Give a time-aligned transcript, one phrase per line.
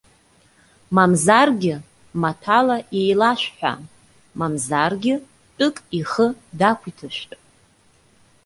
[0.95, 1.75] Мамзаргьы,
[2.21, 3.73] маҭәала иеилашәҳәа,
[4.37, 5.15] мамзаргьы
[5.57, 6.27] тәык ихы
[6.59, 7.35] дақәиҭышәтә.